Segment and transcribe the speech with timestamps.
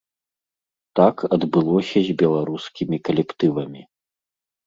[0.99, 3.81] Так адбылося з беларускімі калектывамі.